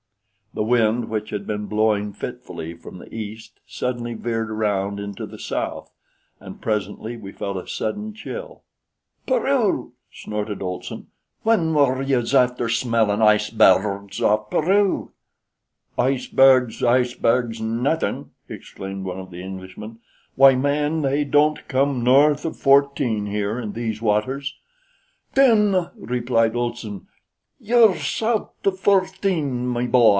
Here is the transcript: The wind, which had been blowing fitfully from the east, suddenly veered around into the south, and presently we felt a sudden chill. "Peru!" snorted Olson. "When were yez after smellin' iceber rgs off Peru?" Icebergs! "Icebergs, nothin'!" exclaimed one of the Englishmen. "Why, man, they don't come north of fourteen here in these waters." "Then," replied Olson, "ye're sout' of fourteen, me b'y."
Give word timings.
The 0.53 0.63
wind, 0.63 1.07
which 1.07 1.29
had 1.29 1.47
been 1.47 1.67
blowing 1.67 2.11
fitfully 2.11 2.73
from 2.73 2.97
the 2.97 3.07
east, 3.15 3.61
suddenly 3.65 4.15
veered 4.15 4.51
around 4.51 4.99
into 4.99 5.25
the 5.25 5.39
south, 5.39 5.93
and 6.41 6.61
presently 6.61 7.15
we 7.15 7.31
felt 7.31 7.55
a 7.55 7.65
sudden 7.69 8.13
chill. 8.13 8.63
"Peru!" 9.25 9.93
snorted 10.11 10.61
Olson. 10.61 11.07
"When 11.43 11.73
were 11.73 12.01
yez 12.01 12.35
after 12.35 12.67
smellin' 12.67 13.21
iceber 13.21 13.81
rgs 13.81 14.21
off 14.21 14.49
Peru?" 14.49 15.13
Icebergs! 15.97 16.83
"Icebergs, 16.83 17.61
nothin'!" 17.61 18.31
exclaimed 18.49 19.05
one 19.05 19.21
of 19.21 19.31
the 19.31 19.41
Englishmen. 19.41 19.99
"Why, 20.35 20.55
man, 20.55 21.01
they 21.01 21.23
don't 21.23 21.65
come 21.69 22.03
north 22.03 22.43
of 22.43 22.57
fourteen 22.57 23.25
here 23.27 23.57
in 23.57 23.71
these 23.71 24.01
waters." 24.01 24.53
"Then," 25.33 25.91
replied 25.95 26.57
Olson, 26.57 27.07
"ye're 27.57 27.95
sout' 27.95 28.51
of 28.65 28.77
fourteen, 28.81 29.71
me 29.71 29.87
b'y." 29.87 30.09